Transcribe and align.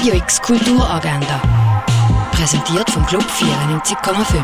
Radio 0.00 0.14
X 0.14 0.40
Kulturagenda. 0.40 1.42
Präsentiert 2.32 2.88
vom 2.88 3.04
Club 3.04 3.22
94,5. 3.22 4.42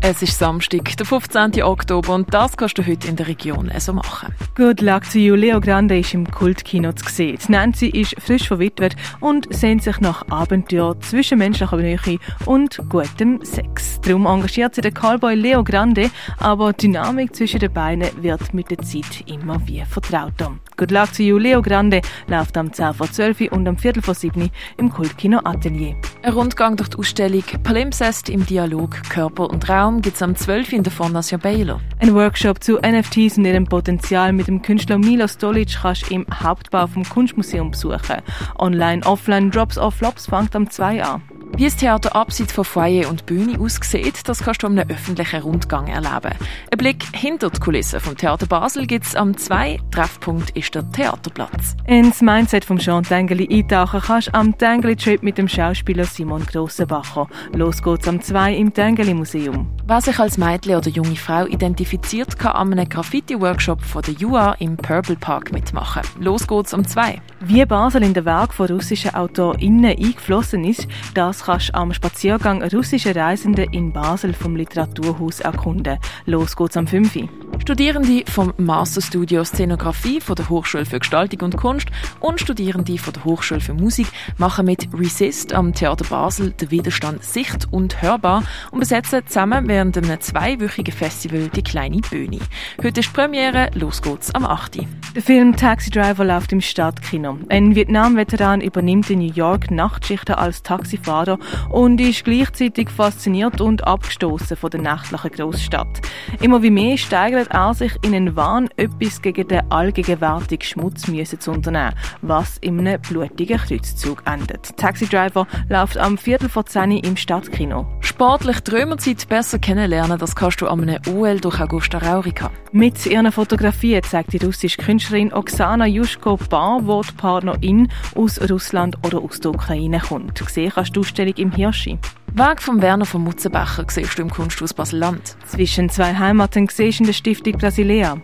Es 0.00 0.22
ist 0.22 0.38
Samstag, 0.38 0.96
der 0.96 1.04
15. 1.04 1.62
Oktober 1.62 2.14
und 2.14 2.32
das 2.32 2.56
kannst 2.56 2.78
du 2.78 2.86
heute 2.86 3.08
in 3.08 3.16
der 3.16 3.28
Region 3.28 3.70
so 3.78 3.92
machen. 3.92 4.34
Good 4.58 4.80
luck 4.80 5.08
to 5.12 5.20
you. 5.20 5.36
Leo 5.36 5.60
Grande 5.60 6.00
ist 6.00 6.14
im 6.14 6.28
Kultkino 6.28 6.92
zu 6.92 7.08
sehen. 7.08 7.38
Nancy 7.46 7.90
ist 7.90 8.20
frisch 8.20 8.48
verwitwet 8.48 8.96
und 9.20 9.46
sehnt 9.54 9.84
sich 9.84 10.00
nach 10.00 10.24
Abenteuer, 10.30 10.98
zwischenmenschlicher 10.98 11.76
Nähe 11.76 12.18
und 12.44 12.76
gutem 12.88 13.38
Sex. 13.44 14.00
Darum 14.00 14.26
engagiert 14.26 14.74
sie 14.74 14.80
den 14.80 14.92
Callboy 14.92 15.36
Leo 15.36 15.62
Grande, 15.62 16.10
aber 16.40 16.72
die 16.72 16.88
Dynamik 16.88 17.36
zwischen 17.36 17.60
den 17.60 17.72
beiden 17.72 18.08
wird 18.20 18.52
mit 18.52 18.68
der 18.72 18.78
Zeit 18.78 19.22
immer 19.26 19.64
wie 19.64 19.84
vertrauter. 19.88 20.58
Good 20.76 20.90
luck 20.90 21.12
to 21.12 21.22
you. 21.22 21.38
Leo 21.38 21.62
Grande 21.62 22.02
läuft 22.26 22.56
am 22.56 22.72
10 22.72 22.94
vor 22.94 23.08
12 23.12 23.52
und 23.52 23.68
am 23.68 23.78
Viertel 23.78 24.02
vor 24.02 24.14
7 24.14 24.50
im 24.78 24.90
Kultkino 24.90 25.38
Atelier. 25.44 25.94
Ein 26.22 26.32
Rundgang 26.32 26.76
durch 26.76 26.88
die 26.88 26.98
Ausstellung 26.98 27.44
Palimpsest 27.62 28.28
im 28.28 28.44
Dialog 28.44 28.90
Körper 29.08 29.50
und 29.50 29.68
Raum 29.68 30.02
gibt 30.02 30.16
es 30.16 30.22
am 30.22 30.34
12. 30.34 30.72
in 30.72 30.82
der 30.82 30.92
Fondation 30.92 31.40
Baylor. 31.40 31.80
Ein 32.00 32.12
Workshop 32.12 32.60
zu 32.62 32.78
NFTs 32.78 33.38
und 33.38 33.44
ihrem 33.44 33.64
Potenzial 33.64 34.32
mit 34.32 34.47
dem 34.48 34.62
Künstler 34.62 34.98
Milo 34.98 35.28
Stolic 35.28 35.78
kannst 35.82 36.10
du 36.10 36.14
im 36.14 36.26
Hauptbau 36.42 36.86
vom 36.86 37.04
Kunstmuseum 37.04 37.70
besuchen. 37.70 38.22
Online, 38.58 39.04
offline, 39.04 39.50
Drops 39.50 39.78
of 39.78 39.94
Flops 39.94 40.26
fängt 40.26 40.56
am 40.56 40.68
2 40.68 41.04
an. 41.04 41.22
Wie 41.56 41.64
das 41.64 41.76
Theater 41.76 42.14
abseits 42.14 42.52
von 42.52 42.64
Foyer 42.64 43.08
und 43.08 43.26
Bühne 43.26 43.58
aussieht, 43.58 44.28
das 44.28 44.44
kannst 44.44 44.62
du 44.62 44.66
einem 44.68 44.88
öffentlichen 44.88 45.42
Rundgang 45.42 45.88
erleben. 45.88 46.34
Ein 46.70 46.78
Blick 46.78 47.04
hinter 47.12 47.50
die 47.50 47.58
Kulissen 47.58 47.98
vom 48.00 48.16
Theater 48.16 48.46
Basel 48.46 48.86
gibt 48.86 49.06
es 49.06 49.16
am 49.16 49.36
2. 49.36 49.78
Treffpunkt 49.90 50.50
ist 50.50 50.74
der 50.74 50.88
Theaterplatz. 50.92 51.76
Ins 51.86 52.20
Mindset 52.20 52.64
vom 52.64 52.78
Jean 52.78 53.02
Tengeli 53.02 53.48
eintauchen 53.50 54.00
kannst 54.00 54.28
du 54.28 54.34
am 54.34 54.56
Tengeli-Trip 54.56 55.22
mit 55.22 55.38
dem 55.38 55.48
Schauspieler 55.48 56.04
Simon 56.04 56.46
Grossenbacher. 56.46 57.26
Los 57.54 57.82
geht's 57.82 58.06
am 58.06 58.20
2 58.20 58.54
im 58.54 58.72
Tengeli 58.72 59.14
Museum. 59.14 59.68
Wer 59.86 60.00
sich 60.00 60.18
als 60.18 60.38
Mädchen 60.38 60.76
oder 60.76 60.90
junge 60.90 61.16
Frau 61.16 61.46
identifiziert, 61.46 62.38
kann 62.38 62.52
an 62.52 62.72
einem 62.72 62.88
Graffiti-Workshop 62.88 63.82
von 63.82 64.02
der 64.02 64.14
UA 64.24 64.52
im 64.60 64.76
Purple 64.76 65.16
Park 65.16 65.52
mitmachen. 65.52 66.02
Los 66.20 66.46
geht's 66.46 66.74
am 66.74 66.86
2. 66.86 67.20
Wie 67.40 67.64
Basel 67.64 68.02
in 68.02 68.14
den 68.14 68.24
Werk 68.24 68.52
von 68.52 68.66
russischen 68.66 69.14
AutorInnen 69.14 69.96
eingeflossen 69.96 70.64
ist, 70.64 70.88
das 71.14 71.44
kannst 71.44 71.68
du 71.68 71.74
am 71.74 71.92
Spaziergang 71.92 72.64
russische 72.64 73.14
Reisende 73.14 73.64
in 73.70 73.92
Basel 73.92 74.34
vom 74.34 74.56
Literaturhaus 74.56 75.38
erkunden. 75.38 75.98
Los 76.26 76.56
geht's 76.56 76.76
am 76.76 76.88
5. 76.88 77.28
Studierende 77.60 78.24
vom 78.28 78.52
Masterstudio 78.56 79.44
Szenografie 79.44 80.20
von 80.20 80.34
der 80.34 80.48
Hochschule 80.48 80.84
für 80.84 80.98
Gestaltung 80.98 81.42
und 81.42 81.56
Kunst 81.56 81.88
und 82.18 82.40
Studierende 82.40 82.98
von 82.98 83.12
der 83.12 83.24
Hochschule 83.24 83.60
für 83.60 83.74
Musik 83.74 84.08
machen 84.36 84.66
mit 84.66 84.88
Resist 84.92 85.52
am 85.52 85.72
Theater 85.72 86.06
Basel 86.10 86.50
den 86.50 86.72
Widerstand 86.72 87.22
sicht- 87.22 87.68
und 87.70 88.02
hörbar 88.02 88.42
und 88.72 88.80
besetzen 88.80 89.22
zusammen 89.26 89.68
während 89.68 89.96
einem 89.96 90.20
zweiwöchigen 90.20 90.92
Festival 90.92 91.50
die 91.54 91.62
kleine 91.62 91.98
Bühne. 91.98 92.40
Heute 92.82 92.98
ist 92.98 93.10
die 93.10 93.14
Premiere, 93.14 93.70
los 93.74 94.02
geht's 94.02 94.34
am 94.34 94.44
8. 94.44 94.78
Der 95.14 95.22
Film 95.22 95.56
Taxi 95.56 95.88
Driver 95.90 96.22
läuft 96.22 96.52
im 96.52 96.60
Stadtkino. 96.60 97.38
Ein 97.48 97.74
Vietnam-Veteran 97.74 98.60
übernimmt 98.60 99.08
in 99.08 99.20
New 99.20 99.32
York 99.32 99.70
Nachtschichten 99.70 100.34
als 100.34 100.62
Taxifahrer 100.62 101.38
und 101.70 101.98
ist 101.98 102.24
gleichzeitig 102.24 102.90
fasziniert 102.90 103.62
und 103.62 103.86
abgestoßen 103.86 104.58
von 104.58 104.70
der 104.70 104.82
nächtlichen 104.82 105.30
Großstadt. 105.30 106.02
Immer 106.42 106.62
wie 106.62 106.70
mehr 106.70 106.98
steigert 106.98 107.48
er 107.52 107.72
sich 107.72 107.92
in 108.02 108.14
einen 108.14 108.36
Wahn, 108.36 108.68
etwas 108.76 109.22
gegen 109.22 109.48
den 109.48 109.70
allgegenwärtigen 109.70 110.62
Schmutz 110.64 111.06
zu 111.40 111.52
unternehmen, 111.52 111.94
was 112.20 112.58
in 112.58 112.78
einem 112.78 113.00
blutigen 113.00 113.58
Kreuzzug 113.58 114.22
endet. 114.26 114.76
Taxi 114.76 115.06
Driver 115.06 115.46
läuft 115.70 115.96
am 115.96 116.18
Viertel 116.18 116.50
vor 116.50 116.66
10 116.66 116.90
im 116.98 117.16
Stadtkino. 117.16 117.86
Sportlich 118.18 118.58
die 118.58 118.72
Römerzeit 118.72 119.28
besser 119.28 119.60
kennenlernen, 119.60 120.18
das 120.18 120.34
kannst 120.34 120.60
du 120.60 120.66
an 120.66 120.82
einem 120.82 121.00
OL 121.14 121.38
durch 121.38 121.60
Augusta 121.60 121.98
Raurica. 121.98 122.50
Mit 122.72 123.06
ihren 123.06 123.30
Fotografien 123.30 124.02
zeigt 124.02 124.32
die 124.32 124.44
russische 124.44 124.78
Künstlerin 124.78 125.32
Oksana 125.32 125.86
Juschko 125.86 126.36
Bar, 126.36 126.84
wo 126.84 127.00
die 127.00 127.12
Partnerin 127.12 127.86
aus 128.16 128.40
Russland 128.50 128.96
oder 129.06 129.22
aus 129.22 129.38
der 129.38 129.52
Ukraine 129.52 130.00
kommt. 130.00 130.44
Gesehen 130.44 130.72
kannst 130.74 130.96
du 130.96 131.00
die 131.00 131.06
Ausstellung 131.06 131.34
im 131.34 131.52
Hirschi. 131.52 131.96
Weg 132.32 132.60
vom 132.60 132.82
Werner 132.82 133.04
von 133.04 133.22
Mutzenbecher 133.22 133.84
siehst 133.86 134.18
du 134.18 134.22
im 134.22 134.30
Kunsthaus 134.30 134.74
Basel-Land. 134.74 135.36
Zwischen 135.46 135.88
zwei 135.88 136.12
Heimaten 136.12 136.66
siehst 136.66 136.98
du 136.98 137.04
in 137.04 137.06
der 137.06 137.14
Stiftung 137.14 137.52
Brasilea. 137.52 138.20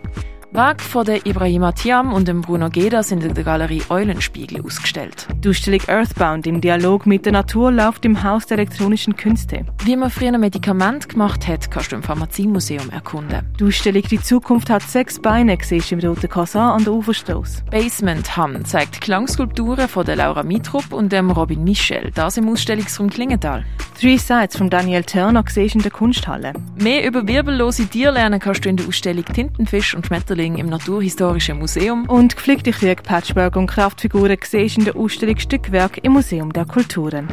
Werk 0.54 0.80
von 0.80 1.04
der 1.04 1.26
Ibrahima 1.26 1.72
Tiam 1.72 2.12
und 2.12 2.28
dem 2.28 2.40
Bruno 2.40 2.70
Geda 2.70 3.02
sind 3.02 3.24
in 3.24 3.34
der 3.34 3.42
Galerie 3.42 3.82
Eulenspiegel 3.88 4.64
ausgestellt. 4.64 5.26
Die 5.42 5.48
Ausstellung 5.48 5.80
Earthbound 5.88 6.46
im 6.46 6.60
Dialog 6.60 7.06
mit 7.06 7.26
der 7.26 7.32
Natur 7.32 7.72
läuft 7.72 8.04
im 8.04 8.22
Haus 8.22 8.46
der 8.46 8.58
elektronischen 8.58 9.16
Künste. 9.16 9.66
Wie 9.82 9.96
man 9.96 10.10
früher 10.10 10.32
ein 10.32 10.38
Medikament 10.38 11.08
gemacht 11.08 11.48
hat, 11.48 11.72
kannst 11.72 11.90
du 11.90 11.96
im 11.96 12.04
Pharmaziemuseum 12.04 12.88
erkunden. 12.90 13.52
Die 13.58 13.64
Ausstellung 13.64 14.04
Die 14.08 14.22
Zukunft 14.22 14.70
hat 14.70 14.82
sechs 14.82 15.20
Beine 15.20 15.58
siehst 15.60 15.90
im 15.90 15.98
Roten 15.98 16.28
Kassan 16.28 16.70
an 16.70 16.84
der 16.84 16.92
Uferstrasse. 16.92 17.64
Basement 17.72 18.36
Ham 18.36 18.64
zeigt 18.64 19.00
Klangskulpturen 19.00 19.88
von 19.88 20.06
der 20.06 20.14
Laura 20.14 20.44
Mitrup 20.44 20.92
und 20.92 21.10
dem 21.10 21.32
Robin 21.32 21.64
Michel, 21.64 22.12
das 22.14 22.36
im 22.36 22.48
Ausstellungsraum 22.48 23.10
Klingenthal. 23.10 23.64
Three 24.00 24.18
Sides 24.18 24.56
von 24.56 24.70
Daniel 24.70 25.02
Turner 25.02 25.44
siehst 25.48 25.74
in 25.74 25.82
der 25.82 25.90
Kunsthalle. 25.90 26.52
Mehr 26.76 27.06
über 27.06 27.26
wirbellose 27.26 27.86
Tiere 27.86 28.12
lernen 28.12 28.38
kannst 28.38 28.64
du 28.64 28.68
in 28.68 28.76
der 28.76 28.86
Ausstellung 28.86 29.24
Tintenfisch 29.24 29.94
und 29.94 30.06
Schmetterling 30.06 30.43
Ausstellung 30.44 30.58
im 30.58 30.68
Naturhistorischen 30.68 31.58
Museum. 31.58 32.08
Und 32.08 32.36
gepflegte 32.36 32.70
Krieg, 32.70 33.02
Patchwork 33.02 33.56
und 33.56 33.66
Kraftfiguren 33.66 34.36
siehst 34.42 34.78
in 34.78 34.84
der 34.84 34.96
Ausstellung 34.96 35.38
Stückwerk 35.38 35.98
im 36.02 36.12
Museum 36.12 36.52
der 36.52 36.66
Kulturen. 36.66 37.28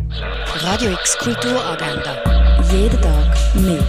Radio 0.55 0.91
X 0.91 1.17
Kulturagenda. 1.17 2.15
Jeden 2.71 3.01
Tag 3.01 3.37
mehr. 3.55 3.81